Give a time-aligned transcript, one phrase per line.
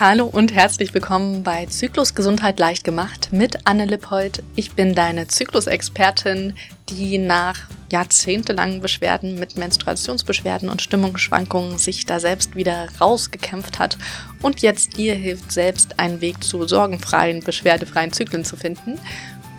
[0.00, 4.42] Hallo und herzlich willkommen bei Zyklus Gesundheit leicht gemacht mit Anne Lippold.
[4.56, 6.54] Ich bin deine Zyklusexpertin,
[6.88, 7.58] die nach
[7.92, 13.98] jahrzehntelangen Beschwerden mit Menstruationsbeschwerden und Stimmungsschwankungen sich da selbst wieder rausgekämpft hat
[14.40, 18.98] und jetzt dir hilft, selbst einen Weg zu sorgenfreien, beschwerdefreien Zyklen zu finden.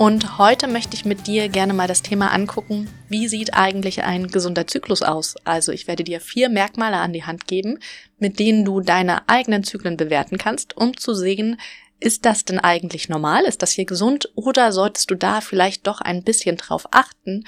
[0.02, 4.30] Und heute möchte ich mit dir gerne mal das Thema angucken, wie sieht eigentlich ein
[4.30, 5.36] gesunder Zyklus aus?
[5.44, 7.78] Also ich werde dir vier Merkmale an die Hand geben,
[8.18, 11.62] mit denen du deine eigenen Zyklen bewerten kannst, um zu sehen,
[12.00, 13.44] ist das denn eigentlich normal?
[13.44, 14.32] Ist das hier gesund?
[14.34, 17.44] Oder solltest du da vielleicht doch ein bisschen drauf achten?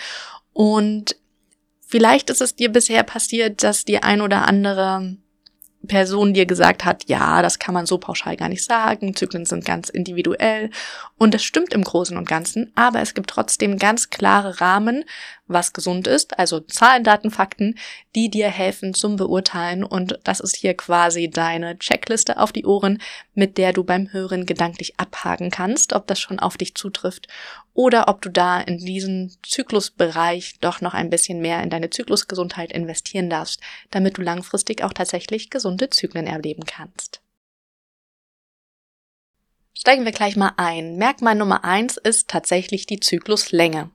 [0.53, 1.15] Und
[1.79, 5.17] vielleicht ist es dir bisher passiert, dass die ein oder andere
[5.87, 9.65] Person dir gesagt hat, ja, das kann man so pauschal gar nicht sagen, Zyklen sind
[9.65, 10.69] ganz individuell
[11.17, 15.03] und das stimmt im Großen und Ganzen, aber es gibt trotzdem ganz klare Rahmen,
[15.47, 17.77] was gesund ist, also Zahlen, Daten, Fakten,
[18.15, 23.01] die dir helfen zum Beurteilen und das ist hier quasi deine Checkliste auf die Ohren,
[23.33, 27.27] mit der du beim Hören gedanklich abhaken kannst, ob das schon auf dich zutrifft
[27.73, 32.71] oder ob du da in diesen Zyklusbereich doch noch ein bisschen mehr in deine Zyklusgesundheit
[32.71, 37.21] investieren darfst, damit du langfristig auch tatsächlich gesunde Zyklen erleben kannst.
[39.73, 40.97] Steigen wir gleich mal ein.
[40.97, 43.89] Merkmal Nummer eins ist tatsächlich die Zykluslänge.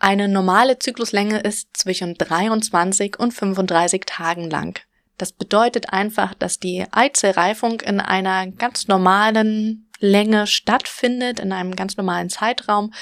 [0.00, 4.80] Eine normale Zykluslänge ist zwischen 23 und 35 Tagen lang.
[5.16, 11.96] Das bedeutet einfach, dass die Eizellreifung in einer ganz normalen Länge stattfindet, in einem ganz
[11.96, 12.92] normalen Zeitraum.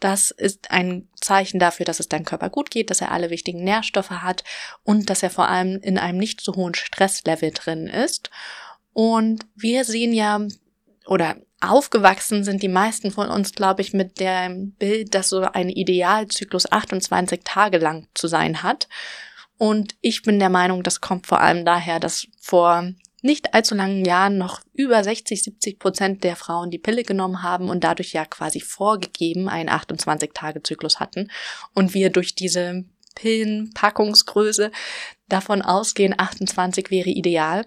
[0.00, 3.64] Das ist ein Zeichen dafür, dass es deinem Körper gut geht, dass er alle wichtigen
[3.64, 4.44] Nährstoffe hat
[4.84, 8.30] und dass er vor allem in einem nicht so hohen Stresslevel drin ist.
[8.92, 10.40] Und wir sehen ja,
[11.06, 15.68] oder aufgewachsen sind die meisten von uns, glaube ich, mit dem Bild, dass so ein
[15.68, 18.88] Idealzyklus 28 Tage lang zu sein hat.
[19.58, 22.92] Und ich bin der Meinung, das kommt vor allem daher, dass vor
[23.22, 27.70] nicht allzu langen Jahren noch über 60, 70 Prozent der Frauen die Pille genommen haben
[27.70, 31.30] und dadurch ja quasi vorgegeben einen 28-Tage-Zyklus hatten
[31.72, 34.70] und wir durch diese Pillenpackungsgröße
[35.28, 37.66] davon ausgehen, 28 wäre ideal.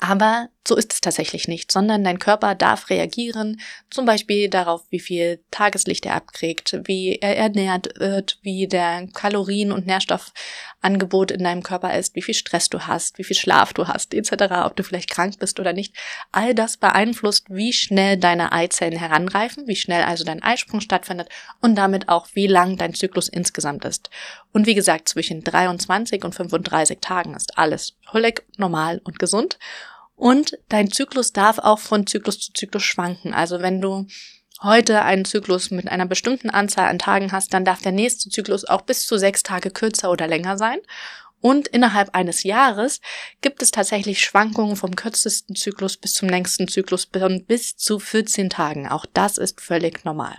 [0.00, 5.00] Aber so ist es tatsächlich nicht, sondern dein Körper darf reagieren, zum Beispiel darauf, wie
[5.00, 11.62] viel Tageslicht er abkriegt, wie er ernährt wird, wie der Kalorien- und Nährstoffangebot in deinem
[11.62, 14.32] Körper ist, wie viel Stress du hast, wie viel Schlaf du hast, etc.,
[14.64, 15.94] ob du vielleicht krank bist oder nicht.
[16.30, 21.28] All das beeinflusst, wie schnell deine Eizellen heranreifen, wie schnell also dein Eisprung stattfindet
[21.60, 24.10] und damit auch, wie lang dein Zyklus insgesamt ist.
[24.52, 29.58] Und wie gesagt, zwischen 23 und 35 Tagen ist alles völlig normal und gesund.
[30.18, 33.32] Und dein Zyklus darf auch von Zyklus zu Zyklus schwanken.
[33.32, 34.08] Also wenn du
[34.60, 38.64] heute einen Zyklus mit einer bestimmten Anzahl an Tagen hast, dann darf der nächste Zyklus
[38.64, 40.80] auch bis zu sechs Tage kürzer oder länger sein.
[41.40, 43.00] Und innerhalb eines Jahres
[43.42, 48.88] gibt es tatsächlich Schwankungen vom kürzesten Zyklus bis zum längsten Zyklus bis zu 14 Tagen.
[48.88, 50.36] Auch das ist völlig normal.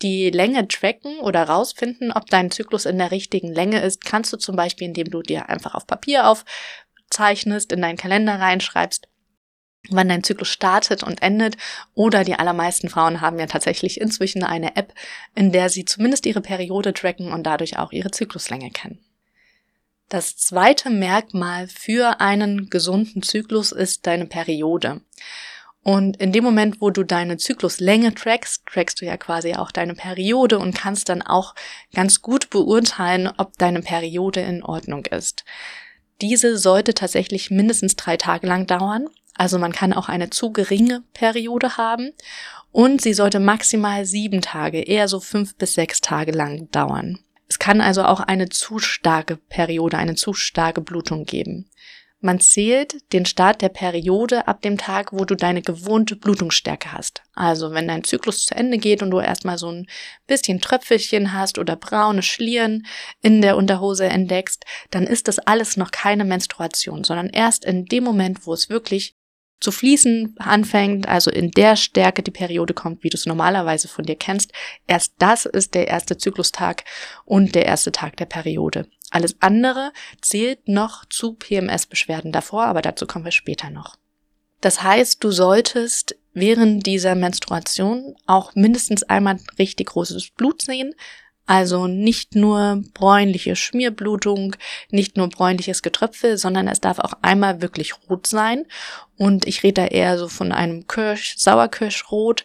[0.00, 4.38] Die Länge tracken oder rausfinden, ob dein Zyklus in der richtigen Länge ist, kannst du
[4.38, 6.46] zum Beispiel, indem du dir einfach auf Papier auf
[7.10, 9.08] zeichnest, in deinen Kalender reinschreibst,
[9.90, 11.56] wann dein Zyklus startet und endet.
[11.94, 14.92] Oder die allermeisten Frauen haben ja tatsächlich inzwischen eine App,
[15.34, 19.00] in der sie zumindest ihre Periode tracken und dadurch auch ihre Zykluslänge kennen.
[20.08, 25.00] Das zweite Merkmal für einen gesunden Zyklus ist deine Periode.
[25.82, 29.94] Und in dem Moment, wo du deine Zykluslänge trackst, trackst du ja quasi auch deine
[29.94, 31.54] Periode und kannst dann auch
[31.94, 35.44] ganz gut beurteilen, ob deine Periode in Ordnung ist.
[36.20, 39.08] Diese sollte tatsächlich mindestens drei Tage lang dauern.
[39.34, 42.12] Also man kann auch eine zu geringe Periode haben.
[42.72, 47.18] Und sie sollte maximal sieben Tage, eher so fünf bis sechs Tage lang dauern.
[47.48, 51.70] Es kann also auch eine zu starke Periode, eine zu starke Blutung geben.
[52.20, 57.22] Man zählt den Start der Periode ab dem Tag, wo du deine gewohnte Blutungsstärke hast.
[57.34, 59.86] Also wenn dein Zyklus zu Ende geht und du erstmal so ein
[60.26, 62.86] bisschen Tröpfelchen hast oder braune Schlieren
[63.20, 68.04] in der Unterhose entdeckst, dann ist das alles noch keine Menstruation, sondern erst in dem
[68.04, 69.14] Moment, wo es wirklich
[69.60, 74.04] zu fließen anfängt, also in der Stärke die Periode kommt, wie du es normalerweise von
[74.04, 74.52] dir kennst,
[74.86, 76.84] erst das ist der erste Zyklustag
[77.24, 78.86] und der erste Tag der Periode.
[79.10, 83.96] Alles andere zählt noch zu PMS-Beschwerden davor, aber dazu kommen wir später noch.
[84.60, 90.94] Das heißt, du solltest während dieser Menstruation auch mindestens einmal richtig großes Blut sehen,
[91.46, 94.56] also nicht nur bräunliche Schmierblutung,
[94.90, 98.66] nicht nur bräunliches Getröpfel, sondern es darf auch einmal wirklich rot sein.
[99.16, 102.44] Und ich rede da eher so von einem Kirsch, Sauerkirschrot.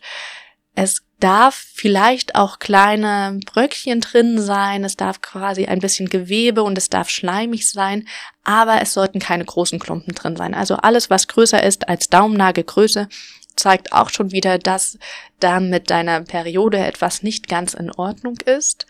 [0.75, 6.77] Es darf vielleicht auch kleine Bröckchen drin sein, es darf quasi ein bisschen Gewebe und
[6.77, 8.07] es darf schleimig sein,
[8.43, 10.53] aber es sollten keine großen Klumpen drin sein.
[10.53, 13.07] Also alles, was größer ist als Daumennagelgröße,
[13.55, 14.97] zeigt auch schon wieder, dass
[15.39, 18.85] da mit deiner Periode etwas nicht ganz in Ordnung ist.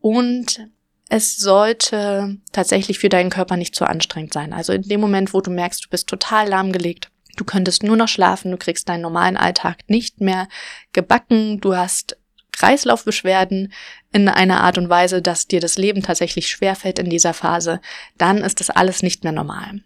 [0.00, 0.68] Und
[1.08, 4.52] es sollte tatsächlich für deinen Körper nicht zu anstrengend sein.
[4.52, 7.10] Also in dem Moment, wo du merkst, du bist total lahmgelegt,
[7.40, 10.48] du könntest nur noch schlafen, du kriegst deinen normalen Alltag nicht mehr
[10.92, 12.18] gebacken, du hast
[12.52, 13.72] Kreislaufbeschwerden
[14.12, 17.80] in einer Art und Weise, dass dir das Leben tatsächlich schwerfällt in dieser Phase,
[18.18, 19.80] dann ist das alles nicht mehr normal.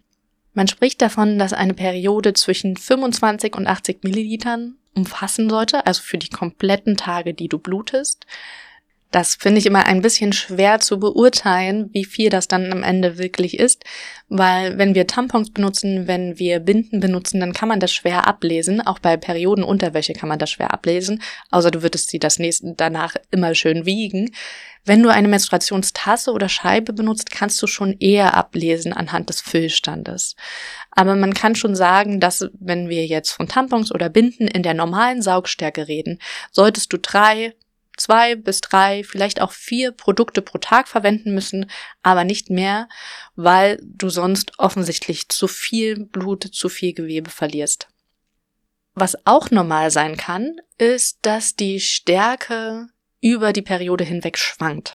[0.55, 6.19] Man spricht davon, dass eine Periode zwischen 25 und 80 Millilitern umfassen sollte, also für
[6.19, 8.27] die kompletten Tage, die du blutest.
[9.14, 13.16] Das finde ich immer ein bisschen schwer zu beurteilen, wie viel das dann am Ende
[13.16, 13.84] wirklich ist,
[14.28, 18.84] weil wenn wir Tampons benutzen, wenn wir Binden benutzen, dann kann man das schwer ablesen.
[18.84, 21.22] Auch bei Periodenunterwäsche kann man das schwer ablesen,
[21.52, 24.34] außer du würdest sie das nächste danach immer schön wiegen.
[24.84, 30.34] Wenn du eine Menstruationstasse oder Scheibe benutzt, kannst du schon eher ablesen anhand des Füllstandes.
[30.90, 34.75] Aber man kann schon sagen, dass wenn wir jetzt von Tampons oder Binden in der
[34.75, 36.19] normalen Saugstärke reden,
[36.50, 37.55] solltest du drei
[37.96, 41.70] zwei bis drei, vielleicht auch vier Produkte pro Tag verwenden müssen,
[42.02, 42.88] aber nicht mehr,
[43.37, 47.88] weil du sonst offensichtlich zu viel Blut, zu viel Gewebe verlierst.
[48.94, 52.88] Was auch normal sein kann, ist, dass die Stärke
[53.20, 54.94] über die Periode hinweg schwankt.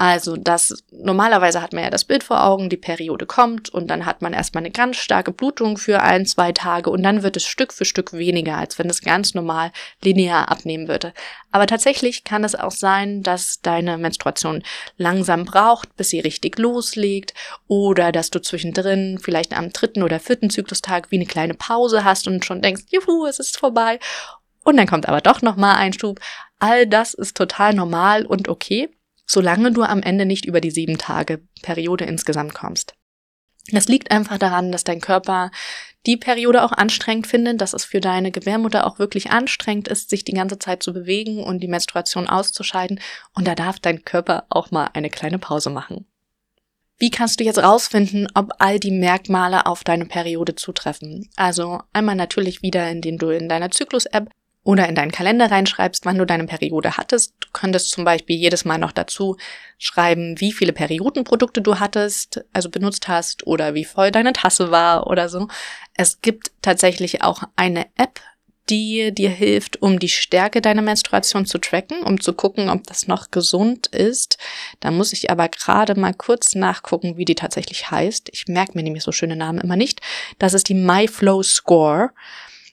[0.00, 4.06] Also das normalerweise hat man ja das Bild vor Augen, die Periode kommt und dann
[4.06, 7.44] hat man erstmal eine ganz starke Blutung für ein, zwei Tage und dann wird es
[7.44, 11.12] Stück für Stück weniger, als wenn es ganz normal linear abnehmen würde.
[11.52, 14.62] Aber tatsächlich kann es auch sein, dass deine Menstruation
[14.96, 17.34] langsam braucht, bis sie richtig loslegt
[17.68, 22.26] oder dass du zwischendrin vielleicht am dritten oder vierten Zyklustag wie eine kleine Pause hast
[22.26, 23.98] und schon denkst, juhu, es ist vorbei.
[24.64, 26.20] Und dann kommt aber doch nochmal ein Schub.
[26.58, 28.88] All das ist total normal und okay
[29.30, 32.94] solange du am Ende nicht über die sieben Tage Periode insgesamt kommst.
[33.70, 35.52] Das liegt einfach daran, dass dein Körper
[36.04, 40.24] die Periode auch anstrengend findet, dass es für deine Gebärmutter auch wirklich anstrengend ist, sich
[40.24, 42.98] die ganze Zeit zu bewegen und die Menstruation auszuscheiden.
[43.32, 46.06] Und da darf dein Körper auch mal eine kleine Pause machen.
[46.98, 51.30] Wie kannst du jetzt rausfinden, ob all die Merkmale auf deine Periode zutreffen?
[51.36, 54.28] Also einmal natürlich wieder, indem du in deiner Zyklus-App
[54.62, 57.34] oder in deinen Kalender reinschreibst, wann du deine Periode hattest.
[57.40, 59.36] Du könntest zum Beispiel jedes Mal noch dazu
[59.78, 65.06] schreiben, wie viele Periodenprodukte du hattest, also benutzt hast oder wie voll deine Tasse war
[65.06, 65.48] oder so.
[65.94, 68.20] Es gibt tatsächlich auch eine App,
[68.68, 73.08] die dir hilft, um die Stärke deiner Menstruation zu tracken, um zu gucken, ob das
[73.08, 74.38] noch gesund ist.
[74.78, 78.28] Da muss ich aber gerade mal kurz nachgucken, wie die tatsächlich heißt.
[78.32, 80.00] Ich merke mir nämlich so schöne Namen immer nicht.
[80.38, 82.10] Das ist die MyFlow Score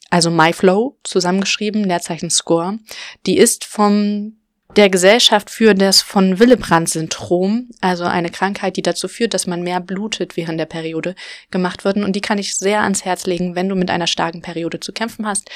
[0.10, 2.80] also MyFlow zusammengeschrieben, Leerzeichen Score,
[3.26, 4.38] die ist vom
[4.76, 9.80] der Gesellschaft für das von Willebrand-Syndrom, also eine Krankheit, die dazu führt, dass man mehr
[9.80, 11.16] blutet während der Periode,
[11.50, 12.04] gemacht worden.
[12.04, 14.94] Und die kann ich sehr ans Herz legen, wenn du mit einer starken Periode zu
[14.94, 15.50] kämpfen hast,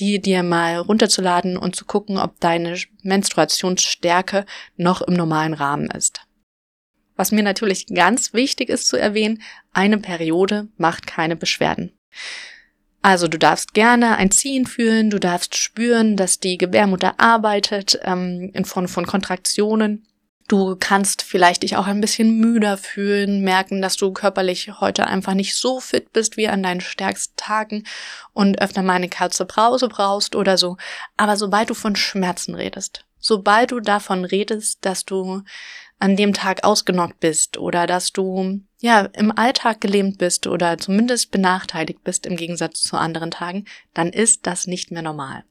[0.00, 4.44] die dir mal runterzuladen und zu gucken, ob deine Menstruationsstärke
[4.76, 6.22] noch im normalen Rahmen ist.
[7.16, 9.42] Was mir natürlich ganz wichtig ist zu erwähnen,
[9.72, 11.92] eine Periode macht keine Beschwerden.
[13.04, 18.50] Also du darfst gerne ein Ziehen fühlen, du darfst spüren, dass die Gebärmutter arbeitet ähm,
[18.54, 20.06] in Form von Kontraktionen.
[20.48, 25.34] Du kannst vielleicht dich auch ein bisschen müder fühlen, merken, dass du körperlich heute einfach
[25.34, 27.84] nicht so fit bist wie an deinen stärksten Tagen
[28.32, 30.78] und öfter mal eine kurze Pause brauchst oder so.
[31.18, 35.42] Aber sobald du von Schmerzen redest, sobald du davon redest, dass du
[35.98, 41.30] an dem Tag ausgenockt bist oder dass du ja im Alltag gelähmt bist oder zumindest
[41.30, 43.64] benachteiligt bist im Gegensatz zu anderen Tagen,
[43.94, 45.44] dann ist das nicht mehr normal.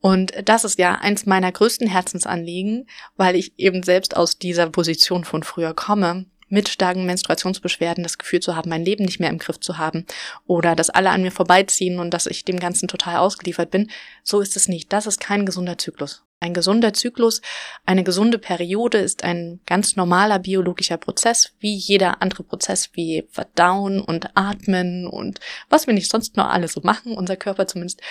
[0.00, 5.24] Und das ist ja eins meiner größten Herzensanliegen, weil ich eben selbst aus dieser Position
[5.24, 9.38] von früher komme, mit starken Menstruationsbeschwerden das Gefühl zu haben, mein Leben nicht mehr im
[9.38, 10.04] Griff zu haben
[10.46, 13.90] oder dass alle an mir vorbeiziehen und dass ich dem Ganzen total ausgeliefert bin.
[14.22, 14.92] So ist es nicht.
[14.92, 16.24] Das ist kein gesunder Zyklus.
[16.40, 17.40] Ein gesunder Zyklus,
[17.86, 24.00] eine gesunde Periode ist ein ganz normaler biologischer Prozess, wie jeder andere Prozess, wie Verdauen
[24.00, 25.40] und Atmen und
[25.70, 28.02] was wir nicht sonst noch alles so machen, unser Körper zumindest.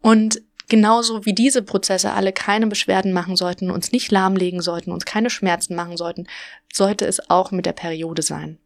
[0.00, 5.04] Und genauso wie diese Prozesse alle keine Beschwerden machen sollten, uns nicht lahmlegen sollten, uns
[5.04, 6.26] keine Schmerzen machen sollten,
[6.72, 8.58] sollte es auch mit der Periode sein.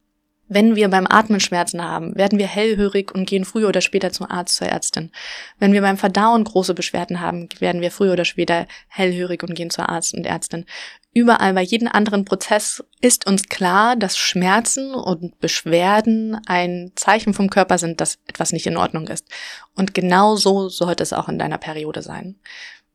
[0.49, 4.31] Wenn wir beim Atmen Schmerzen haben, werden wir hellhörig und gehen früher oder später zum
[4.31, 5.11] Arzt, zur Ärztin.
[5.59, 9.71] Wenn wir beim Verdauen große Beschwerden haben, werden wir früher oder später hellhörig und gehen
[9.71, 10.65] zur Arzt und Ärztin.
[11.13, 17.51] Überall bei jedem anderen Prozess ist uns klar, dass Schmerzen und Beschwerden ein Zeichen vom
[17.51, 19.27] Körper sind, dass etwas nicht in Ordnung ist.
[19.75, 22.37] Und genau so sollte es auch in deiner Periode sein.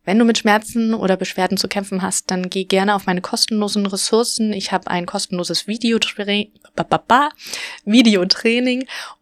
[0.06, 3.86] Wenn du mit Schmerzen oder Beschwerden zu kämpfen hast, dann geh gerne auf meine kostenlosen
[3.86, 4.52] Ressourcen.
[4.52, 6.52] Ich habe ein kostenloses Videotraining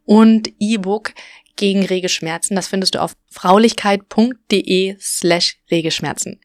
[0.05, 1.13] und E-Book
[1.55, 2.55] gegen Regelschmerzen.
[2.55, 6.39] Das findest du auf fraulichkeit.de slash Regelschmerzen.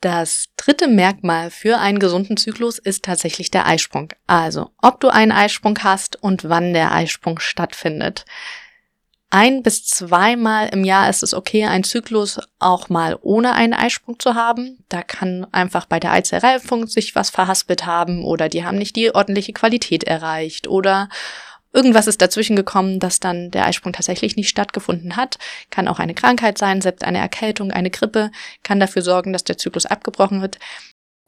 [0.00, 4.12] Das dritte Merkmal für einen gesunden Zyklus ist tatsächlich der Eisprung.
[4.28, 8.24] Also, ob du einen Eisprung hast und wann der Eisprung stattfindet.
[9.30, 14.20] Ein bis zweimal im Jahr ist es okay, einen Zyklus auch mal ohne einen Eisprung
[14.20, 14.84] zu haben.
[14.88, 19.12] Da kann einfach bei der Eizellreifung sich was verhaspelt haben oder die haben nicht die
[19.14, 21.08] ordentliche Qualität erreicht oder
[21.72, 25.38] irgendwas ist dazwischen gekommen, dass dann der Eisprung tatsächlich nicht stattgefunden hat.
[25.70, 28.30] Kann auch eine Krankheit sein, selbst eine Erkältung, eine Grippe
[28.62, 30.58] kann dafür sorgen, dass der Zyklus abgebrochen wird.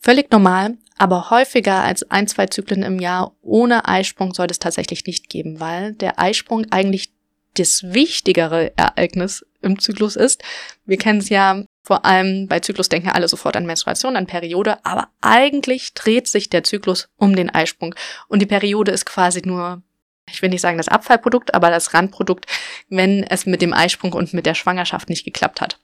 [0.01, 5.05] Völlig normal, aber häufiger als ein, zwei Zyklen im Jahr ohne Eisprung sollte es tatsächlich
[5.05, 7.11] nicht geben, weil der Eisprung eigentlich
[7.55, 10.43] das wichtigere Ereignis im Zyklus ist.
[10.87, 14.85] Wir kennen es ja vor allem bei Zyklus denken alle sofort an Menstruation, an Periode,
[14.85, 17.95] aber eigentlich dreht sich der Zyklus um den Eisprung
[18.29, 19.83] und die Periode ist quasi nur
[20.31, 22.45] ich will nicht sagen das Abfallprodukt, aber das Randprodukt,
[22.91, 25.79] wenn es mit dem Eisprung und mit der Schwangerschaft nicht geklappt hat.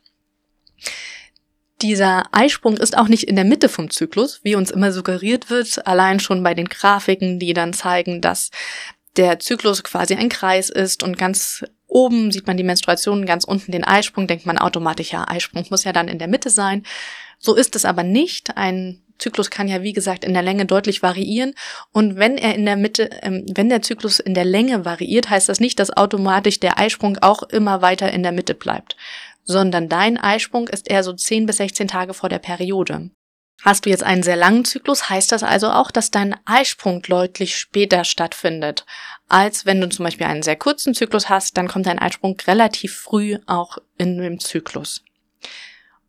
[1.82, 5.86] Dieser Eisprung ist auch nicht in der Mitte vom Zyklus, wie uns immer suggeriert wird,
[5.86, 8.50] allein schon bei den Grafiken, die dann zeigen, dass
[9.16, 13.72] der Zyklus quasi ein Kreis ist und ganz oben sieht man die Menstruation, ganz unten
[13.72, 16.82] den Eisprung, denkt man automatisch, ja, Eisprung muss ja dann in der Mitte sein.
[17.38, 18.56] So ist es aber nicht.
[18.56, 21.54] Ein Zyklus kann ja, wie gesagt, in der Länge deutlich variieren.
[21.92, 25.48] Und wenn er in der Mitte, ähm, wenn der Zyklus in der Länge variiert, heißt
[25.48, 28.96] das nicht, dass automatisch der Eisprung auch immer weiter in der Mitte bleibt,
[29.44, 33.10] sondern dein Eisprung ist eher so 10 bis 16 Tage vor der Periode.
[33.62, 37.56] Hast du jetzt einen sehr langen Zyklus, heißt das also auch, dass dein Eisprung deutlich
[37.56, 38.84] später stattfindet,
[39.28, 42.94] als wenn du zum Beispiel einen sehr kurzen Zyklus hast, dann kommt dein Eisprung relativ
[42.96, 45.02] früh auch in dem Zyklus.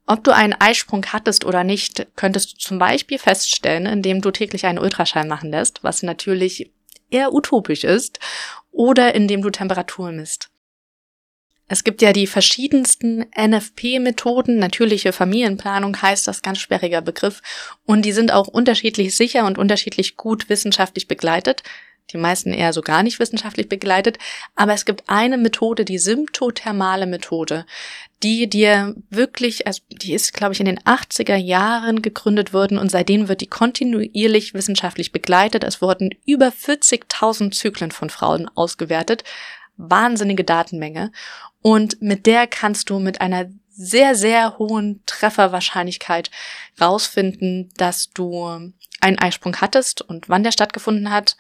[0.05, 4.65] Ob du einen Eisprung hattest oder nicht, könntest du zum Beispiel feststellen, indem du täglich
[4.65, 6.71] einen Ultraschall machen lässt, was natürlich
[7.09, 8.19] eher utopisch ist,
[8.71, 10.49] oder indem du Temperatur misst.
[11.67, 14.59] Es gibt ja die verschiedensten NFP-Methoden.
[14.59, 17.41] Natürliche Familienplanung heißt das ganz sperriger Begriff.
[17.85, 21.63] Und die sind auch unterschiedlich sicher und unterschiedlich gut wissenschaftlich begleitet.
[22.13, 24.19] Die meisten eher so gar nicht wissenschaftlich begleitet.
[24.55, 27.65] Aber es gibt eine Methode, die symptothermale Methode,
[28.21, 32.91] die dir wirklich, also die ist, glaube ich, in den 80er Jahren gegründet worden und
[32.91, 35.63] seitdem wird die kontinuierlich wissenschaftlich begleitet.
[35.63, 39.23] Es wurden über 40.000 Zyklen von Frauen ausgewertet
[39.77, 41.11] wahnsinnige Datenmenge
[41.61, 46.31] und mit der kannst du mit einer sehr, sehr hohen Trefferwahrscheinlichkeit
[46.79, 51.35] rausfinden, dass du einen Eisprung hattest und wann der stattgefunden hat.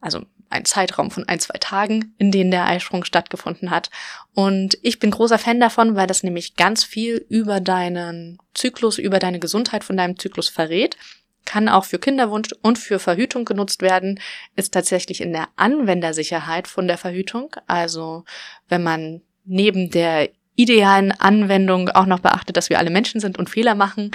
[0.00, 3.90] Also ein Zeitraum von ein, zwei Tagen, in denen der Eisprung stattgefunden hat.
[4.34, 9.18] Und ich bin großer Fan davon, weil das nämlich ganz viel über deinen Zyklus, über
[9.18, 10.96] deine Gesundheit von deinem Zyklus verrät
[11.44, 14.20] kann auch für Kinderwunsch und für Verhütung genutzt werden,
[14.56, 17.54] ist tatsächlich in der Anwendersicherheit von der Verhütung.
[17.66, 18.24] Also
[18.68, 23.50] wenn man neben der idealen Anwendung auch noch beachtet, dass wir alle Menschen sind und
[23.50, 24.12] Fehler machen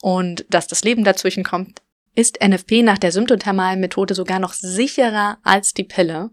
[0.00, 1.82] und dass das Leben dazwischen kommt,
[2.14, 6.30] ist NFP nach der symptothermalen Methode sogar noch sicherer als die Pille.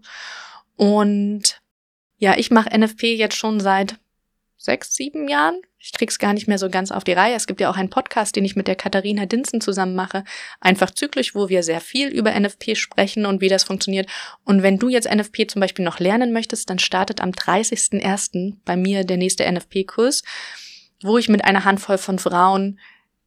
[0.76, 1.60] Und
[2.18, 3.98] ja, ich mache NFP jetzt schon seit
[4.56, 5.60] sechs, sieben Jahren.
[5.84, 7.34] Ich krieg's gar nicht mehr so ganz auf die Reihe.
[7.34, 10.22] Es gibt ja auch einen Podcast, den ich mit der Katharina Dinzen zusammen mache.
[10.60, 14.08] Einfach zyklisch, wo wir sehr viel über NFP sprechen und wie das funktioniert.
[14.44, 18.58] Und wenn du jetzt NFP zum Beispiel noch lernen möchtest, dann startet am 30.01.
[18.64, 20.22] bei mir der nächste NFP-Kurs,
[21.02, 22.78] wo ich mit einer Handvoll von Frauen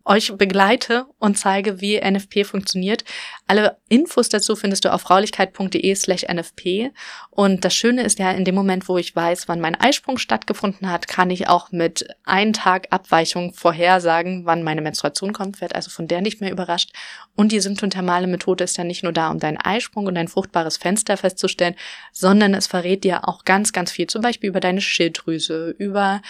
[0.05, 3.03] euch begleite und zeige, wie NFP funktioniert.
[3.47, 6.91] Alle Infos dazu findest du auf fraulichkeit.de slash NFP.
[7.31, 10.91] Und das Schöne ist ja, in dem Moment, wo ich weiß, wann mein Eisprung stattgefunden
[10.91, 15.89] hat, kann ich auch mit einem Tag Abweichung vorhersagen, wann meine Menstruation kommt, werde also
[15.89, 16.91] von der nicht mehr überrascht.
[17.35, 20.77] Und die symptothermale Methode ist ja nicht nur da, um deinen Eisprung und dein fruchtbares
[20.77, 21.75] Fenster festzustellen,
[22.11, 26.21] sondern es verrät dir auch ganz, ganz viel, zum Beispiel über deine Schilddrüse, über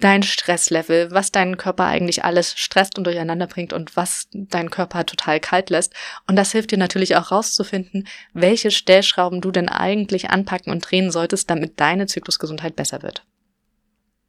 [0.00, 5.06] dein Stresslevel, was deinen Körper eigentlich alles stresst und durcheinander bringt und was deinen Körper
[5.06, 5.94] total kalt lässt.
[6.26, 11.10] Und das hilft dir natürlich auch rauszufinden, welche Stellschrauben du denn eigentlich anpacken und drehen
[11.10, 13.24] solltest, damit deine Zyklusgesundheit besser wird.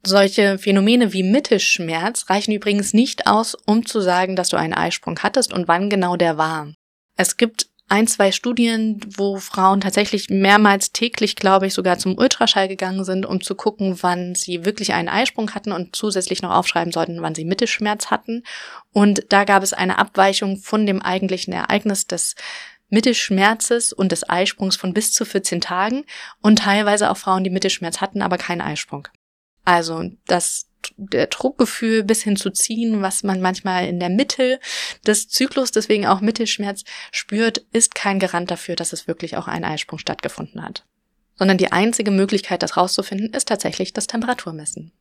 [0.04, 5.18] Solche Phänomene wie Mittelschmerz reichen übrigens nicht aus, um zu sagen, dass du einen Eisprung
[5.22, 6.72] hattest und wann genau der war.
[7.16, 12.68] Es gibt ein, zwei Studien, wo Frauen tatsächlich mehrmals täglich, glaube ich, sogar zum Ultraschall
[12.68, 16.92] gegangen sind, um zu gucken, wann sie wirklich einen Eisprung hatten und zusätzlich noch aufschreiben
[16.92, 18.44] sollten, wann sie Mittelschmerz hatten.
[18.92, 22.34] Und da gab es eine Abweichung von dem eigentlichen Ereignis des
[22.90, 26.04] Mittelschmerzes und des Eisprungs von bis zu 14 Tagen
[26.42, 29.08] und teilweise auch Frauen, die Mittelschmerz hatten, aber keinen Eisprung.
[29.64, 30.67] Also das
[30.98, 34.58] der Druckgefühl bis hin zu ziehen, was man manchmal in der Mitte
[35.06, 39.64] des Zyklus, deswegen auch Mittelschmerz spürt, ist kein Garant dafür, dass es wirklich auch ein
[39.64, 40.84] Eisprung stattgefunden hat.
[41.36, 44.92] Sondern die einzige Möglichkeit, das rauszufinden, ist tatsächlich das Temperaturmessen.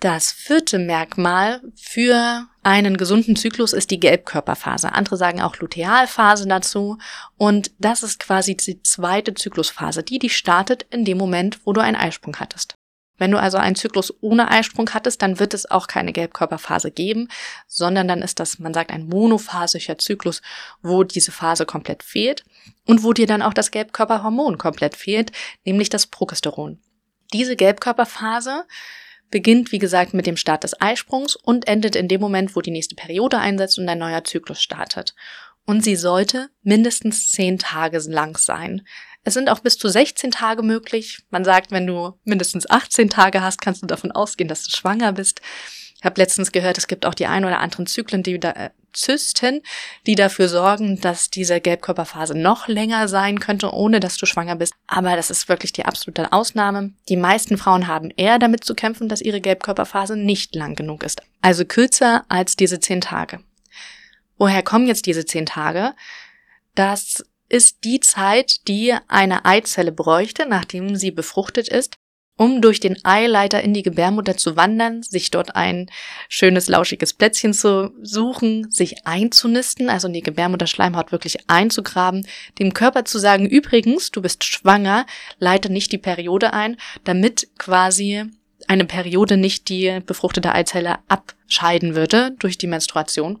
[0.00, 4.92] Das vierte Merkmal für einen gesunden Zyklus ist die Gelbkörperphase.
[4.92, 6.98] Andere sagen auch Lutealphase dazu.
[7.36, 11.80] Und das ist quasi die zweite Zyklusphase, die die startet in dem Moment, wo du
[11.80, 12.74] einen Eisprung hattest.
[13.22, 17.28] Wenn du also einen Zyklus ohne Eisprung hattest, dann wird es auch keine Gelbkörperphase geben,
[17.68, 20.42] sondern dann ist das, man sagt, ein monophasischer Zyklus,
[20.82, 22.42] wo diese Phase komplett fehlt
[22.84, 25.30] und wo dir dann auch das Gelbkörperhormon komplett fehlt,
[25.64, 26.80] nämlich das Progesteron.
[27.32, 28.64] Diese Gelbkörperphase
[29.30, 32.72] beginnt, wie gesagt, mit dem Start des Eisprungs und endet in dem Moment, wo die
[32.72, 35.14] nächste Periode einsetzt und ein neuer Zyklus startet.
[35.64, 38.82] Und sie sollte mindestens zehn Tage lang sein.
[39.24, 41.20] Es sind auch bis zu 16 Tage möglich.
[41.30, 45.12] Man sagt, wenn du mindestens 18 Tage hast, kannst du davon ausgehen, dass du schwanger
[45.12, 45.40] bist.
[45.96, 48.70] Ich habe letztens gehört, es gibt auch die ein oder anderen Zyklen, die da, äh,
[48.92, 49.62] Zysten,
[50.06, 54.74] die dafür sorgen, dass diese Gelbkörperphase noch länger sein könnte, ohne dass du schwanger bist.
[54.86, 56.92] Aber das ist wirklich die absolute Ausnahme.
[57.08, 61.22] Die meisten Frauen haben eher damit zu kämpfen, dass ihre Gelbkörperphase nicht lang genug ist.
[61.40, 63.40] Also kürzer als diese zehn Tage.
[64.36, 65.94] Woher kommen jetzt diese zehn Tage?
[66.74, 71.96] Das ist die Zeit, die eine Eizelle bräuchte, nachdem sie befruchtet ist,
[72.38, 75.90] um durch den Eileiter in die Gebärmutter zu wandern, sich dort ein
[76.30, 82.26] schönes, lauschiges Plätzchen zu suchen, sich einzunisten, also in die Gebärmutterschleimhaut wirklich einzugraben,
[82.58, 85.04] dem Körper zu sagen, übrigens, du bist schwanger,
[85.38, 88.24] leite nicht die Periode ein, damit quasi
[88.66, 93.40] eine Periode nicht die befruchtete Eizelle abscheiden würde durch die Menstruation.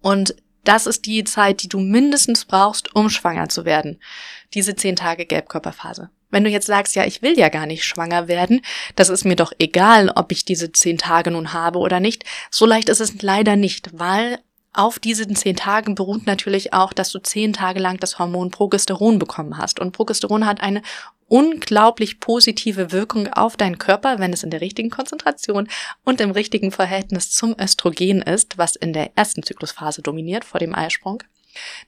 [0.00, 4.00] Und das ist die Zeit, die du mindestens brauchst, um schwanger zu werden.
[4.54, 6.10] Diese zehn Tage Gelbkörperphase.
[6.30, 8.60] Wenn du jetzt sagst, ja, ich will ja gar nicht schwanger werden,
[8.94, 12.66] das ist mir doch egal, ob ich diese zehn Tage nun habe oder nicht, so
[12.66, 14.38] leicht ist es leider nicht, weil
[14.72, 19.18] auf diesen zehn Tagen beruht natürlich auch, dass du zehn Tage lang das Hormon Progesteron
[19.18, 19.80] bekommen hast.
[19.80, 20.82] Und Progesteron hat eine
[21.30, 25.68] unglaublich positive Wirkung auf deinen Körper, wenn es in der richtigen Konzentration
[26.04, 30.74] und im richtigen Verhältnis zum Östrogen ist, was in der ersten Zyklusphase dominiert vor dem
[30.74, 31.22] Eisprung.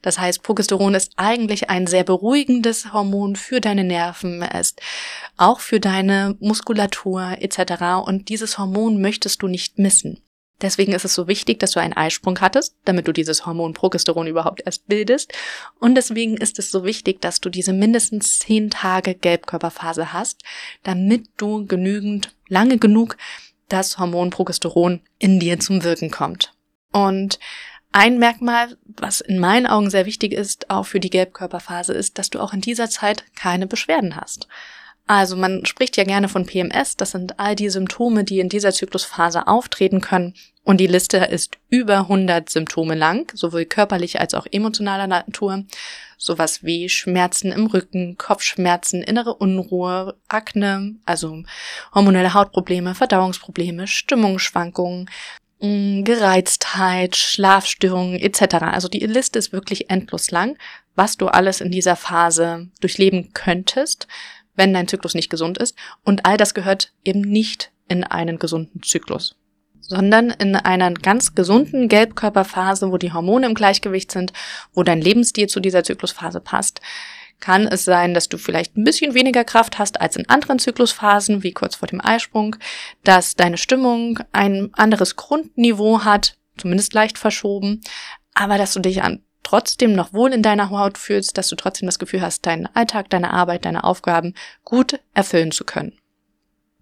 [0.01, 4.81] Das heißt, Progesteron ist eigentlich ein sehr beruhigendes Hormon für deine Nerven, ist
[5.37, 8.07] auch für deine Muskulatur etc.
[8.07, 10.21] Und dieses Hormon möchtest du nicht missen.
[10.63, 14.29] Deswegen ist es so wichtig, dass du einen Eisprung hattest, damit du dieses Hormon Progesteron
[14.29, 15.33] überhaupt erst bildest.
[15.81, 20.43] Und deswegen ist es so wichtig, dass du diese mindestens zehn Tage Gelbkörperphase hast,
[20.85, 23.17] damit du genügend, lange genug
[23.69, 26.55] das Hormon Progesteron in dir zum Wirken kommt.
[26.93, 27.39] Und
[27.91, 32.31] ein Merkmal, was in meinen Augen sehr wichtig ist, auch für die Gelbkörperphase, ist, dass
[32.31, 34.49] du auch in dieser Zeit keine Beschwerden hast.
[35.07, 38.73] Also man spricht ja gerne von PMS, das sind all die Symptome, die in dieser
[38.73, 40.35] Zyklusphase auftreten können.
[40.65, 45.65] Und die Liste ist über 100 Symptome lang, sowohl körperlich als auch emotionaler Natur.
[46.17, 51.43] Sowas wie Schmerzen im Rücken, Kopfschmerzen, innere Unruhe, Akne, also
[51.93, 55.11] hormonelle Hautprobleme, Verdauungsprobleme, Stimmungsschwankungen,
[55.59, 58.55] Gereiztheit, Schlafstörungen etc.
[58.63, 60.57] Also die Liste ist wirklich endlos lang,
[60.95, 64.07] was du alles in dieser Phase durchleben könntest,
[64.55, 65.77] wenn dein Zyklus nicht gesund ist.
[66.03, 69.37] Und all das gehört eben nicht in einen gesunden Zyklus,
[69.81, 74.33] sondern in einer ganz gesunden Gelbkörperphase, wo die Hormone im Gleichgewicht sind,
[74.73, 76.81] wo dein Lebensstil zu dieser Zyklusphase passt,
[77.41, 81.43] kann es sein, dass du vielleicht ein bisschen weniger Kraft hast als in anderen Zyklusphasen,
[81.43, 82.57] wie kurz vor dem Eisprung,
[83.05, 87.81] dass deine Stimmung ein anderes Grundniveau hat, zumindest leicht verschoben,
[88.33, 91.85] aber dass du dich an trotzdem noch wohl in deiner Haut fühlst, dass du trotzdem
[91.85, 94.33] das Gefühl hast, deinen Alltag, deine Arbeit, deine Aufgaben
[94.65, 95.99] gut erfüllen zu können.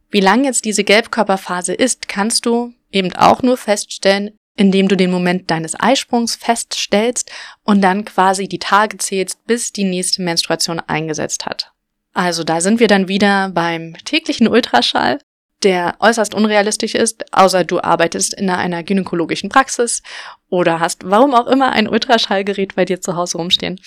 [0.08, 5.10] Wie lang jetzt diese Gelbkörperphase ist, kannst du eben auch nur feststellen, indem du den
[5.10, 7.32] Moment deines Eisprungs feststellst
[7.64, 11.72] und dann quasi die Tage zählst, bis die nächste Menstruation eingesetzt hat.
[12.12, 15.18] Also da sind wir dann wieder beim täglichen Ultraschall,
[15.62, 20.02] der äußerst unrealistisch ist, außer du arbeitest in einer gynäkologischen Praxis
[20.48, 23.80] oder hast warum auch immer ein Ultraschallgerät bei dir zu Hause rumstehen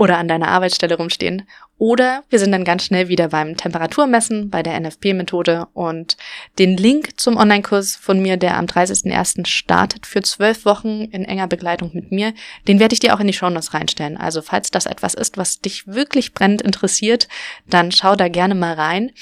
[0.00, 1.46] oder an deiner Arbeitsstelle rumstehen.
[1.76, 6.16] Oder wir sind dann ganz schnell wieder beim Temperaturmessen, bei der NFP-Methode und
[6.58, 9.46] den Link zum Online-Kurs von mir, der am 30.01.
[9.46, 12.32] startet für zwölf Wochen in enger Begleitung mit mir,
[12.66, 14.16] den werde ich dir auch in die Shownotes reinstellen.
[14.16, 17.28] Also falls das etwas ist, was dich wirklich brennend interessiert,
[17.66, 19.12] dann schau da gerne mal rein.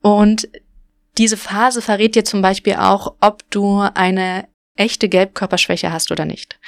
[0.00, 0.48] Und
[1.18, 6.58] diese Phase verrät dir zum Beispiel auch, ob du eine echte Gelbkörperschwäche hast oder nicht.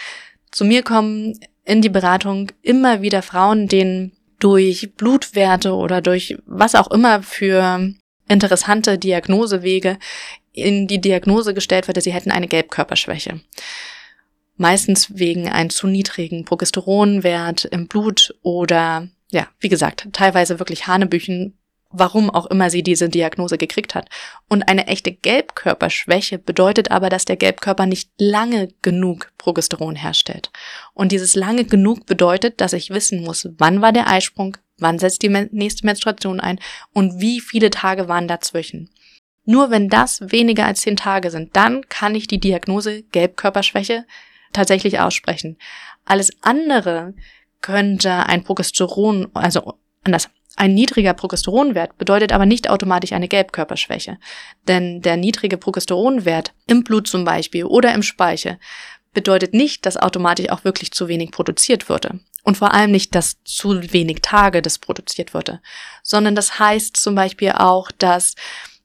[0.50, 6.74] Zu mir kommen in die Beratung immer wieder Frauen, denen durch Blutwerte oder durch was
[6.74, 7.92] auch immer für
[8.28, 9.98] interessante Diagnosewege
[10.52, 13.40] in die Diagnose gestellt wurde, sie hätten eine Gelbkörperschwäche.
[14.56, 21.56] Meistens wegen einem zu niedrigen Progesteronwert im Blut oder, ja, wie gesagt, teilweise wirklich Hanebüchen,
[21.90, 24.09] warum auch immer sie diese Diagnose gekriegt hat.
[24.48, 30.50] Und eine echte Gelbkörperschwäche bedeutet aber, dass der Gelbkörper nicht lange genug Progesteron herstellt.
[30.94, 35.22] Und dieses lange genug bedeutet, dass ich wissen muss, wann war der Eisprung, wann setzt
[35.22, 36.61] die nächste Menstruation ein
[36.92, 38.88] und wie viele Tage waren dazwischen.
[39.44, 44.07] Nur wenn das weniger als zehn Tage sind, dann kann ich die Diagnose Gelbkörperschwäche
[44.53, 45.59] tatsächlich aussprechen.
[46.05, 47.14] Alles andere
[47.61, 49.74] könnte ein Progesteron, also
[50.05, 54.18] anders, ein niedriger Progesteronwert bedeutet aber nicht automatisch eine Gelbkörperschwäche.
[54.68, 58.58] Denn der niedrige Progesteronwert im Blut zum Beispiel oder im Speichel
[59.12, 62.20] bedeutet nicht, dass automatisch auch wirklich zu wenig produziert würde.
[62.42, 65.60] Und vor allem nicht, dass zu wenig Tage das produziert würde.
[66.02, 68.34] Sondern das heißt zum Beispiel auch, dass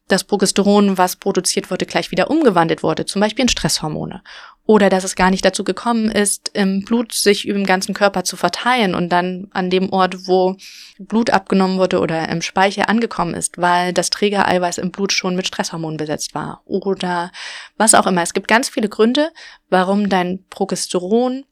[0.08, 4.22] das Progesteron, was produziert wurde, gleich wieder umgewandelt wurde, zum Beispiel in Stresshormone.
[4.66, 8.24] Oder dass es gar nicht dazu gekommen ist, im Blut sich über den ganzen Körper
[8.24, 10.56] zu verteilen und dann an dem Ort, wo
[10.98, 15.46] Blut abgenommen wurde oder im Speicher angekommen ist, weil das Trägereiweiß im Blut schon mit
[15.46, 16.62] Stresshormonen besetzt war.
[16.64, 17.30] Oder
[17.76, 18.22] was auch immer.
[18.22, 19.30] Es gibt ganz viele Gründe,
[19.70, 21.44] warum dein Progesteronwert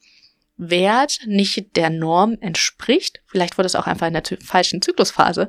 [1.25, 3.21] nicht der Norm entspricht.
[3.27, 5.47] Vielleicht wurde es auch einfach in der falschen Zyklusphase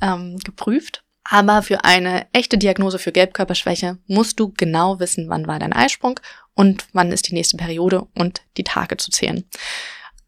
[0.00, 1.02] ähm, geprüft.
[1.24, 6.18] Aber für eine echte Diagnose für Gelbkörperschwäche musst du genau wissen, wann war dein Eisprung
[6.60, 9.44] und wann ist die nächste Periode und die Tage zu zählen.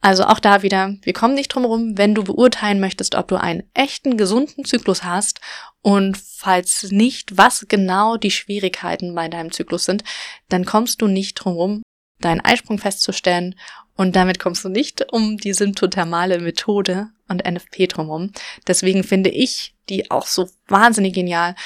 [0.01, 3.37] Also auch da wieder, wir kommen nicht drum herum, wenn du beurteilen möchtest, ob du
[3.37, 5.43] einen echten, gesunden Zyklus hast
[5.83, 10.05] und falls nicht, was genau die Schwierigkeiten bei deinem Zyklus sind,
[10.49, 11.83] dann kommst du nicht drum herum,
[12.19, 13.55] deinen Eisprung festzustellen
[13.95, 18.33] und damit kommst du nicht um die symptothermale Methode und NFP drumherum.
[18.67, 21.57] Deswegen finde ich die auch so wahnsinnig genial.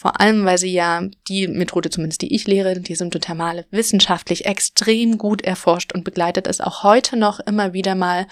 [0.00, 5.18] Vor allem, weil sie ja die Methode, zumindest die ich lehre, die symptothermale, wissenschaftlich extrem
[5.18, 6.62] gut erforscht und begleitet ist.
[6.62, 8.28] Auch heute noch immer wieder mal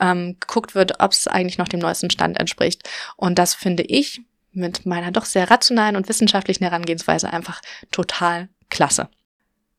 [0.00, 2.88] ähm, geguckt wird, ob es eigentlich noch dem neuesten Stand entspricht.
[3.18, 9.10] Und das finde ich mit meiner doch sehr rationalen und wissenschaftlichen Herangehensweise einfach total klasse.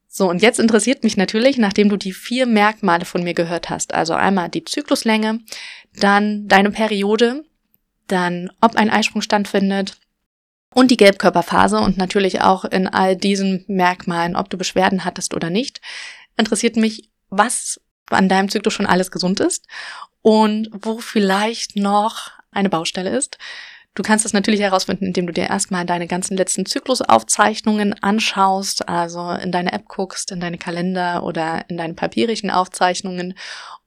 [0.07, 3.95] So, und jetzt interessiert mich natürlich, nachdem du die vier Merkmale von mir gehört hast,
[3.95, 5.39] also einmal die Zykluslänge,
[5.95, 7.45] dann deine Periode,
[8.05, 9.97] dann ob ein Eisprung stattfindet
[10.75, 15.49] und die Gelbkörperphase und natürlich auch in all diesen Merkmalen, ob du Beschwerden hattest oder
[15.49, 15.79] nicht,
[16.35, 19.65] interessiert mich, was an deinem Zyklus schon alles gesund ist
[20.21, 23.37] und wo vielleicht noch eine Baustelle ist.
[23.93, 29.31] Du kannst das natürlich herausfinden, indem du dir erstmal deine ganzen letzten Zyklusaufzeichnungen anschaust, also
[29.31, 33.33] in deine App guckst, in deine Kalender oder in deine papierischen Aufzeichnungen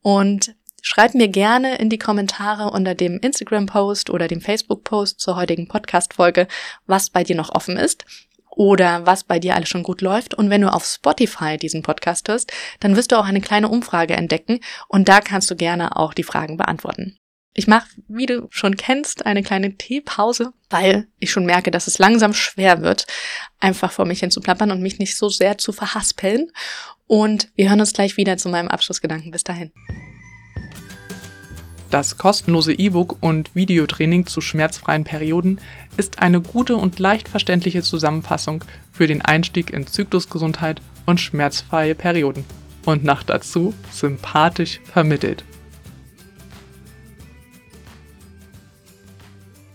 [0.01, 5.69] und schreib mir gerne in die Kommentare unter dem Instagram-Post oder dem Facebook-Post zur heutigen
[5.69, 6.49] Podcast-Folge,
[6.87, 8.05] was bei dir noch offen ist
[8.51, 10.35] oder was bei dir alles schon gut läuft.
[10.35, 14.15] Und wenn du auf Spotify diesen Podcast hörst, dann wirst du auch eine kleine Umfrage
[14.15, 17.17] entdecken und da kannst du gerne auch die Fragen beantworten.
[17.55, 21.99] Ich mache, wie du schon kennst, eine kleine Teepause, weil ich schon merke, dass es
[21.99, 23.07] langsam schwer wird,
[23.59, 26.53] einfach vor mich hin zu plappern und mich nicht so sehr zu verhaspeln.
[27.09, 29.33] Und wir hören uns gleich wieder zu meinem Abschlussgedanken.
[29.33, 29.73] Bis dahin.
[31.91, 35.59] Das kostenlose E-Book und Videotraining zu schmerzfreien Perioden
[35.97, 42.45] ist eine gute und leicht verständliche Zusammenfassung für den Einstieg in Zyklusgesundheit und schmerzfreie Perioden.
[42.85, 45.45] Und nach dazu sympathisch vermittelt.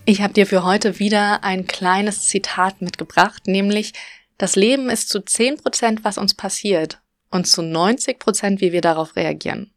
[0.04, 3.92] Ich habe dir für heute wieder ein kleines Zitat mitgebracht, nämlich
[4.38, 7.00] das Leben ist zu 10 Prozent, was uns passiert
[7.30, 9.73] und zu 90 Prozent, wie wir darauf reagieren.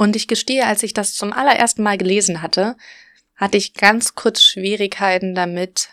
[0.00, 2.74] Und ich gestehe, als ich das zum allerersten Mal gelesen hatte,
[3.36, 5.90] hatte ich ganz kurz Schwierigkeiten damit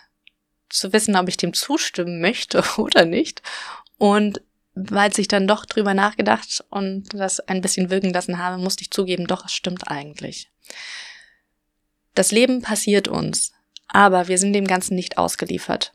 [0.69, 3.41] zu wissen, ob ich dem zustimmen möchte oder nicht.
[3.97, 4.41] Und
[4.75, 8.91] weil ich dann doch drüber nachgedacht und das ein bisschen wirken lassen habe, musste ich
[8.91, 10.49] zugeben, doch, es stimmt eigentlich.
[12.13, 13.51] Das Leben passiert uns,
[13.89, 15.91] aber wir sind dem Ganzen nicht ausgeliefert.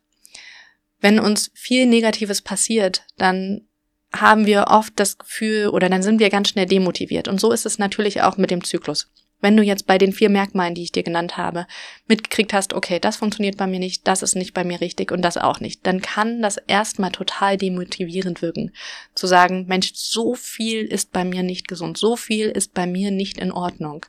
[1.00, 3.66] Wenn uns viel Negatives passiert, dann
[4.14, 7.28] haben wir oft das Gefühl oder dann sind wir ganz schnell demotiviert.
[7.28, 9.08] Und so ist es natürlich auch mit dem Zyklus.
[9.40, 11.66] Wenn du jetzt bei den vier Merkmalen, die ich dir genannt habe,
[12.06, 15.22] mitgekriegt hast, okay, das funktioniert bei mir nicht, das ist nicht bei mir richtig und
[15.22, 18.70] das auch nicht, dann kann das erstmal total demotivierend wirken.
[19.16, 23.10] Zu sagen, Mensch, so viel ist bei mir nicht gesund, so viel ist bei mir
[23.10, 24.06] nicht in Ordnung.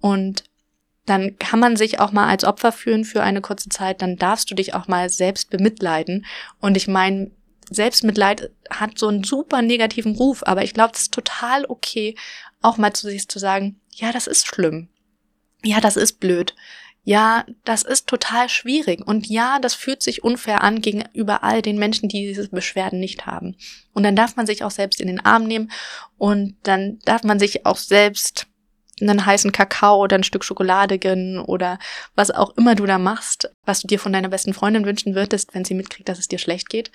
[0.00, 0.44] Und
[1.06, 4.50] dann kann man sich auch mal als Opfer fühlen für eine kurze Zeit, dann darfst
[4.50, 6.26] du dich auch mal selbst bemitleiden.
[6.60, 7.30] Und ich meine,
[7.70, 12.16] Selbstmitleid hat so einen super negativen Ruf, aber ich glaube, es ist total okay,
[12.62, 14.88] auch mal zu sich zu sagen, ja, das ist schlimm.
[15.64, 16.54] Ja, das ist blöd.
[17.02, 21.78] Ja, das ist total schwierig und ja, das fühlt sich unfair an gegenüber all den
[21.78, 23.56] Menschen, die diese Beschwerden nicht haben.
[23.92, 25.70] Und dann darf man sich auch selbst in den Arm nehmen
[26.18, 28.48] und dann darf man sich auch selbst
[29.00, 31.78] einen heißen Kakao oder ein Stück Schokolade gönnen oder
[32.16, 35.54] was auch immer du da machst, was du dir von deiner besten Freundin wünschen würdest,
[35.54, 36.90] wenn sie mitkriegt, dass es dir schlecht geht.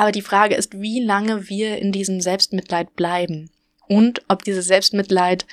[0.00, 3.50] Aber die Frage ist, wie lange wir in diesem Selbstmitleid bleiben
[3.86, 5.44] und ob dieses Selbstmitleid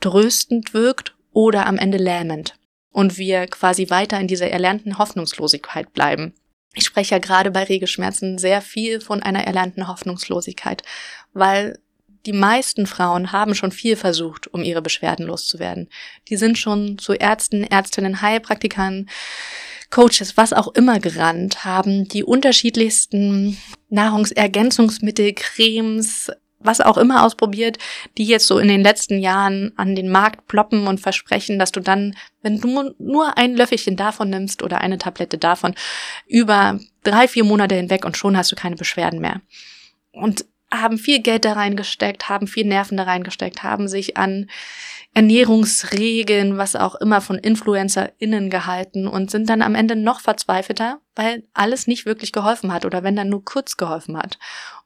[0.00, 2.54] tröstend wirkt oder am Ende lähmend
[2.92, 6.34] und wir quasi weiter in dieser erlernten Hoffnungslosigkeit bleiben.
[6.74, 10.84] Ich spreche ja gerade bei Regelschmerzen sehr viel von einer erlernten Hoffnungslosigkeit,
[11.32, 11.76] weil
[12.26, 15.88] die meisten Frauen haben schon viel versucht, um ihre Beschwerden loszuwerden.
[16.28, 19.08] Die sind schon zu Ärzten, Ärztinnen, Heilpraktikern,
[19.90, 23.56] Coaches, was auch immer gerannt, haben die unterschiedlichsten
[23.88, 27.78] Nahrungsergänzungsmittel, Cremes, was auch immer ausprobiert,
[28.18, 31.80] die jetzt so in den letzten Jahren an den Markt ploppen und versprechen, dass du
[31.80, 35.74] dann, wenn du nur ein Löffelchen davon nimmst oder eine Tablette davon,
[36.26, 39.40] über drei, vier Monate hinweg und schon hast du keine Beschwerden mehr.
[40.12, 44.48] Und haben viel Geld da reingesteckt, haben viel Nerven da reingesteckt, haben sich an
[45.14, 51.44] Ernährungsregeln, was auch immer von InfluencerInnen gehalten und sind dann am Ende noch verzweifelter, weil
[51.54, 54.38] alles nicht wirklich geholfen hat oder wenn dann nur kurz geholfen hat.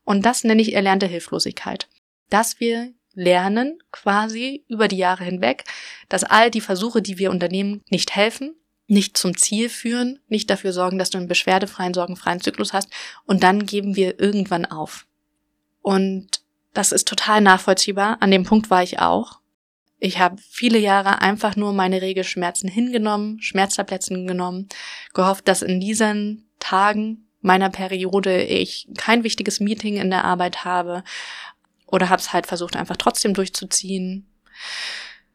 [0.05, 1.89] Und das nenne ich erlernte Hilflosigkeit.
[2.29, 5.65] Dass wir lernen, quasi über die Jahre hinweg,
[6.09, 8.55] dass all die Versuche, die wir unternehmen, nicht helfen,
[8.87, 12.89] nicht zum Ziel führen, nicht dafür sorgen, dass du einen beschwerdefreien, sorgenfreien Zyklus hast
[13.25, 15.07] und dann geben wir irgendwann auf.
[15.83, 16.41] Und
[16.73, 18.19] das ist total nachvollziehbar.
[18.21, 19.41] An dem Punkt war ich auch.
[19.99, 24.69] Ich habe viele Jahre einfach nur meine Regelschmerzen hingenommen, Schmerztabletten genommen,
[25.13, 31.05] gehofft, dass in diesen Tagen meiner Periode ich kein wichtiges Meeting in der Arbeit habe
[31.87, 34.27] oder habe es halt versucht einfach trotzdem durchzuziehen.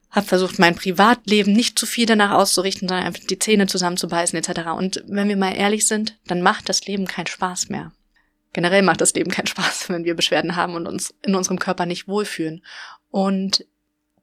[0.09, 4.69] Habe versucht, mein Privatleben nicht zu viel danach auszurichten, sondern einfach die Zähne zusammenzubeißen etc.
[4.75, 7.91] Und wenn wir mal ehrlich sind, dann macht das Leben keinen Spaß mehr.
[8.55, 11.85] Generell macht das Leben keinen Spaß, wenn wir Beschwerden haben und uns in unserem Körper
[11.85, 12.63] nicht wohlfühlen.
[13.11, 13.65] Und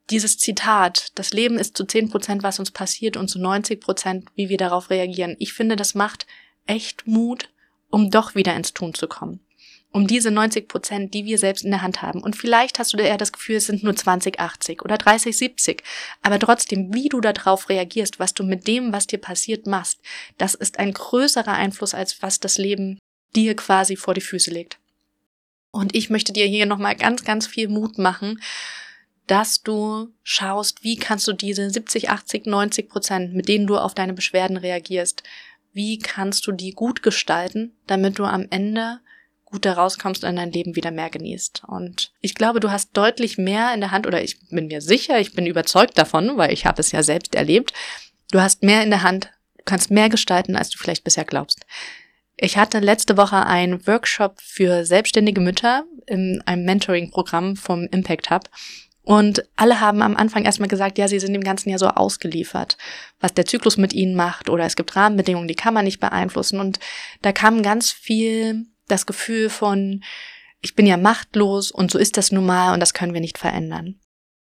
[0.09, 4.25] dieses Zitat, das Leben ist zu 10 Prozent, was uns passiert und zu 90 Prozent,
[4.33, 5.35] wie wir darauf reagieren.
[5.37, 6.25] Ich finde, das macht
[6.65, 7.51] echt Mut,
[7.91, 9.39] um doch wieder ins Tun zu kommen.
[9.91, 12.23] Um diese 90 Prozent, die wir selbst in der Hand haben.
[12.23, 15.83] Und vielleicht hast du eher das Gefühl, es sind nur 20, 80 oder 30, 70.
[16.23, 19.99] Aber trotzdem, wie du darauf reagierst, was du mit dem, was dir passiert, machst,
[20.39, 22.97] das ist ein größerer Einfluss, als was das Leben
[23.35, 24.79] dir quasi vor die Füße legt.
[25.71, 28.39] Und ich möchte dir hier nochmal ganz, ganz viel Mut machen,
[29.27, 33.95] dass du schaust, wie kannst du diese 70, 80, 90 Prozent, mit denen du auf
[33.95, 35.23] deine Beschwerden reagierst,
[35.71, 38.99] wie kannst du die gut gestalten, damit du am Ende
[39.45, 41.63] gut herauskommst und dein Leben wieder mehr genießt.
[41.67, 45.19] Und ich glaube, du hast deutlich mehr in der Hand, oder ich bin mir sicher,
[45.19, 47.71] ich bin überzeugt davon, weil ich habe es ja selbst erlebt,
[48.31, 51.65] du hast mehr in der Hand, du kannst mehr gestalten, als du vielleicht bisher glaubst.
[52.35, 58.49] Ich hatte letzte Woche einen Workshop für selbstständige Mütter in einem Mentoring-Programm vom Impact Hub.
[59.03, 62.77] Und alle haben am Anfang erstmal gesagt, ja, sie sind dem ganzen Jahr so ausgeliefert,
[63.19, 66.59] was der Zyklus mit ihnen macht oder es gibt Rahmenbedingungen, die kann man nicht beeinflussen.
[66.59, 66.79] Und
[67.21, 70.03] da kam ganz viel das Gefühl von,
[70.61, 73.37] ich bin ja machtlos und so ist das nun mal und das können wir nicht
[73.37, 73.99] verändern.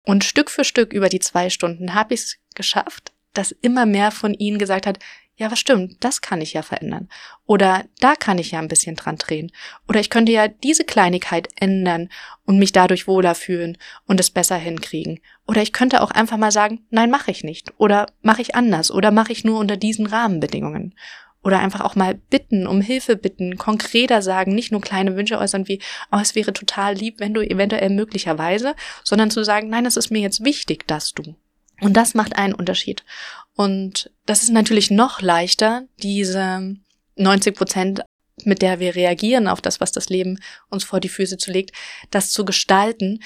[0.04, 4.12] Und Stück für Stück über die zwei Stunden habe ich es geschafft, dass immer mehr
[4.12, 5.00] von ihnen gesagt hat,
[5.38, 7.10] ja, was stimmt, das kann ich ja verändern.
[7.46, 9.52] Oder da kann ich ja ein bisschen dran drehen.
[9.88, 12.10] Oder ich könnte ja diese Kleinigkeit ändern
[12.46, 15.20] und mich dadurch wohler fühlen und es besser hinkriegen.
[15.46, 17.74] Oder ich könnte auch einfach mal sagen, nein, mache ich nicht.
[17.78, 18.92] Oder mache ich anders.
[18.92, 20.96] Oder mache ich nur unter diesen Rahmenbedingungen.
[21.44, 25.68] Oder einfach auch mal bitten, um Hilfe bitten, konkreter sagen, nicht nur kleine Wünsche äußern
[25.68, 25.80] wie,
[26.12, 30.10] oh, es wäre total lieb, wenn du eventuell möglicherweise, sondern zu sagen, nein, es ist
[30.10, 31.36] mir jetzt wichtig, dass du.
[31.82, 33.04] Und das macht einen Unterschied.
[33.56, 36.76] Und das ist natürlich noch leichter, diese
[37.16, 38.02] 90 Prozent,
[38.44, 41.72] mit der wir reagieren auf das, was das Leben uns vor die Füße zu legt,
[42.12, 43.24] das zu gestalten.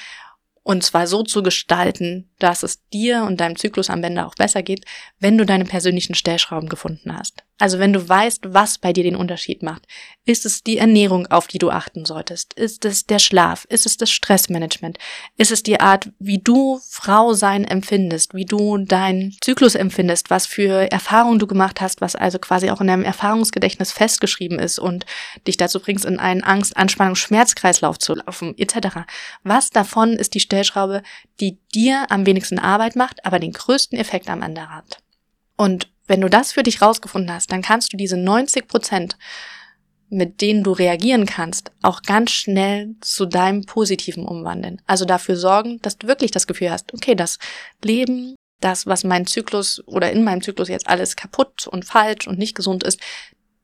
[0.70, 4.62] Und zwar so zu gestalten, dass es dir und deinem Zyklus am Ende auch besser
[4.62, 4.86] geht,
[5.20, 7.44] wenn du deine persönlichen Stellschrauben gefunden hast.
[7.60, 9.86] Also wenn du weißt, was bei dir den Unterschied macht.
[10.26, 12.54] Ist es die Ernährung, auf die du achten solltest?
[12.54, 13.66] Ist es der Schlaf?
[13.66, 14.98] Ist es das Stressmanagement?
[15.38, 18.34] Ist es die Art, wie du Frau sein empfindest?
[18.34, 20.30] Wie du deinen Zyklus empfindest?
[20.30, 22.00] Was für Erfahrungen du gemacht hast?
[22.00, 25.06] Was also quasi auch in deinem Erfahrungsgedächtnis festgeschrieben ist und
[25.46, 29.00] dich dazu bringst, in einen Angst, Anspannung, Schmerzkreislauf zu laufen, etc.
[29.44, 30.59] Was davon ist die Stellschraube,
[31.40, 35.00] die dir am wenigsten Arbeit macht, aber den größten Effekt am Ende hat?
[35.56, 39.18] Und wenn du das für dich rausgefunden hast, dann kannst du diese 90 Prozent,
[40.10, 44.82] mit denen du reagieren kannst, auch ganz schnell zu deinem Positiven umwandeln.
[44.88, 47.38] Also dafür sorgen, dass du wirklich das Gefühl hast, okay, das
[47.84, 52.38] Leben das, was mein Zyklus oder in meinem Zyklus jetzt alles kaputt und falsch und
[52.38, 53.00] nicht gesund ist,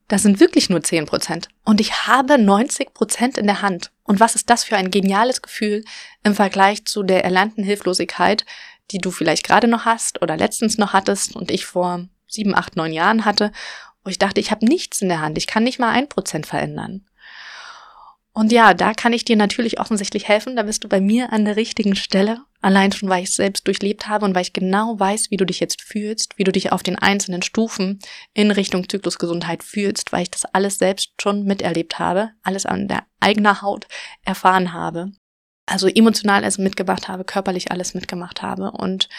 [0.08, 1.50] das sind wirklich nur 10 Prozent.
[1.64, 3.92] Und ich habe 90 Prozent in der Hand.
[4.04, 5.84] Und was ist das für ein geniales Gefühl
[6.24, 8.46] im Vergleich zu der erlernten Hilflosigkeit,
[8.92, 12.76] die du vielleicht gerade noch hast oder letztens noch hattest und ich vor sieben, acht,
[12.76, 13.52] neun Jahren hatte,
[14.04, 16.46] wo ich dachte, ich habe nichts in der Hand, ich kann nicht mal ein Prozent
[16.46, 17.06] verändern.
[18.32, 20.58] Und ja, da kann ich dir natürlich offensichtlich helfen.
[20.58, 22.42] Da bist du bei mir an der richtigen Stelle.
[22.66, 25.46] Allein schon, weil ich es selbst durchlebt habe und weil ich genau weiß, wie du
[25.46, 28.00] dich jetzt fühlst, wie du dich auf den einzelnen Stufen
[28.34, 33.04] in Richtung Zyklusgesundheit fühlst, weil ich das alles selbst schon miterlebt habe, alles an der
[33.20, 33.86] eigener Haut
[34.24, 35.12] erfahren habe.
[35.68, 38.72] Also emotional alles mitgemacht habe, körperlich alles mitgemacht habe.
[38.72, 39.10] Und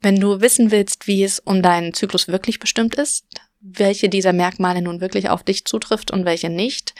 [0.00, 3.26] wenn du wissen willst, wie es um deinen Zyklus wirklich bestimmt ist,
[3.60, 6.94] welche dieser Merkmale nun wirklich auf dich zutrifft und welche nicht,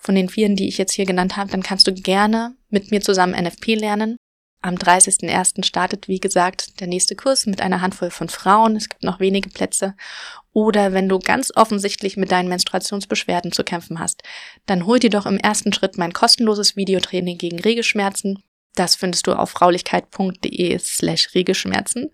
[0.00, 3.00] von den vielen, die ich jetzt hier genannt habe, dann kannst du gerne mit mir
[3.00, 4.16] zusammen NFP lernen.
[4.64, 5.64] Am 30.01.
[5.64, 8.76] startet, wie gesagt, der nächste Kurs mit einer Handvoll von Frauen.
[8.76, 9.96] Es gibt noch wenige Plätze.
[10.52, 14.22] Oder wenn du ganz offensichtlich mit deinen Menstruationsbeschwerden zu kämpfen hast,
[14.66, 18.40] dann hol dir doch im ersten Schritt mein kostenloses Videotraining gegen Regelschmerzen.
[18.76, 22.10] Das findest du auf fraulichkeit.de slash Regelschmerzen.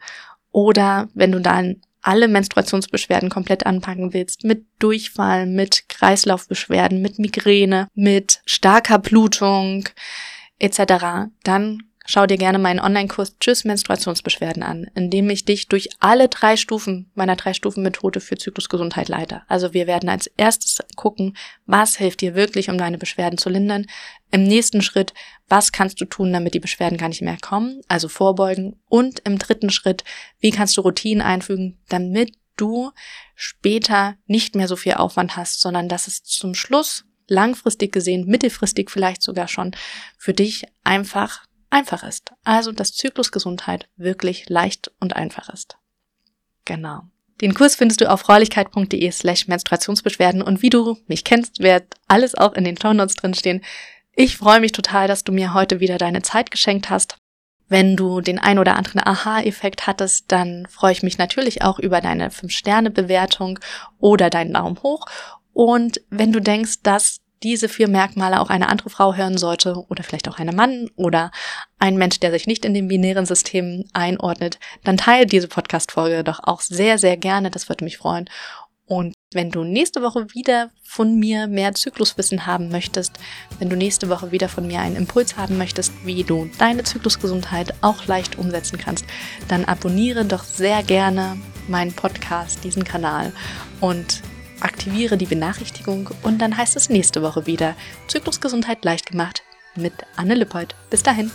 [0.51, 7.89] Oder wenn du dann alle Menstruationsbeschwerden komplett anpacken willst, mit Durchfall, mit Kreislaufbeschwerden, mit Migräne,
[7.95, 9.89] mit starker Blutung
[10.59, 15.91] etc., dann schau dir gerne meinen Online-Kurs Tschüss Menstruationsbeschwerden an, in dem ich dich durch
[16.01, 19.43] alle drei Stufen meiner Drei-Stufen-Methode für Zyklusgesundheit leite.
[19.47, 23.87] Also wir werden als erstes gucken, was hilft dir wirklich, um deine Beschwerden zu lindern.
[24.31, 25.13] Im nächsten Schritt,
[25.49, 28.81] was kannst du tun, damit die Beschwerden gar nicht mehr kommen, also vorbeugen.
[28.89, 30.03] Und im dritten Schritt,
[30.41, 32.91] wie kannst du Routinen einfügen, damit du
[33.35, 38.91] später nicht mehr so viel Aufwand hast, sondern dass es zum Schluss langfristig gesehen, mittelfristig
[38.91, 39.73] vielleicht sogar schon
[40.17, 42.33] für dich einfach einfach ist.
[42.45, 45.77] Also, dass Zyklusgesundheit wirklich leicht und einfach ist.
[46.65, 47.03] Genau.
[47.41, 52.35] Den Kurs findest du auf freulichkeit.de slash Menstruationsbeschwerden und wie du mich kennst, wird alles
[52.35, 53.63] auch in den Shownotes drinstehen.
[54.15, 57.17] Ich freue mich total, dass du mir heute wieder deine Zeit geschenkt hast.
[57.69, 62.01] Wenn du den ein oder anderen Aha-Effekt hattest, dann freue ich mich natürlich auch über
[62.01, 63.61] deine 5-Sterne-Bewertung
[63.99, 65.05] oder deinen Daumen hoch.
[65.53, 70.03] Und wenn du denkst, dass diese vier Merkmale auch eine andere Frau hören sollte oder
[70.03, 71.31] vielleicht auch ein Mann oder
[71.79, 76.41] ein Mensch, der sich nicht in dem binären System einordnet, dann teile diese Podcast-Folge doch
[76.43, 77.51] auch sehr, sehr gerne.
[77.51, 78.29] Das würde mich freuen.
[78.89, 83.19] Und wenn du nächste Woche wieder von mir mehr Zykluswissen haben möchtest,
[83.59, 87.75] wenn du nächste Woche wieder von mir einen Impuls haben möchtest, wie du deine Zyklusgesundheit
[87.83, 89.05] auch leicht umsetzen kannst,
[89.47, 91.37] dann abonniere doch sehr gerne
[91.69, 93.35] meinen Podcast, diesen Kanal
[93.83, 94.23] und
[94.61, 97.75] aktiviere die Benachrichtigung und dann heißt es nächste Woche wieder
[98.09, 99.43] Zyklusgesundheit leicht gemacht
[99.77, 100.75] mit Anne Lippold.
[100.91, 101.31] Bis dahin.